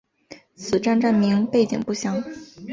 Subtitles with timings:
[0.55, 2.23] 此站站名背景不详。